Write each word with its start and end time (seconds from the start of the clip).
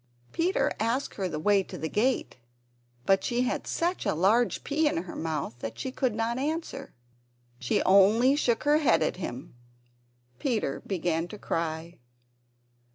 Peter 0.31 0.71
asked 0.79 1.13
her 1.17 1.29
the 1.29 1.37
way 1.37 1.61
to 1.61 1.77
the 1.77 1.87
gate, 1.87 2.37
but 3.05 3.23
she 3.23 3.41
had 3.43 3.67
such 3.67 4.03
a 4.03 4.15
large 4.15 4.63
pea 4.63 4.87
in 4.87 4.97
her 5.03 5.15
mouth 5.15 5.53
that 5.59 5.77
she 5.77 5.91
could 5.91 6.15
not 6.15 6.39
answer. 6.39 6.91
She 7.59 7.83
only 7.83 8.35
shook 8.35 8.63
her 8.63 8.79
head 8.79 9.03
at 9.03 9.17
him. 9.17 9.53
Peter 10.39 10.79
began 10.87 11.27
to 11.27 11.37
cry. 11.37 11.99